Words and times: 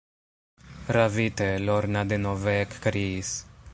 Ravite, 0.95 1.49
Lorna 1.67 2.03
denove 2.15 2.57
ekkriis: 2.65 3.35